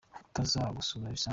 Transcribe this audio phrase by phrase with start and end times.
[0.29, 1.29] Utazagusura bisanzwe